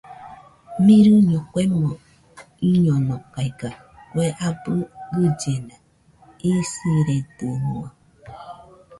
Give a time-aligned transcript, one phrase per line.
[0.85, 1.93] Mɨrɨño kuemo
[2.69, 3.69] iñonokaiga
[4.11, 4.73] kue abɨ
[5.13, 5.75] gɨllena
[6.49, 7.87] isiredɨnua.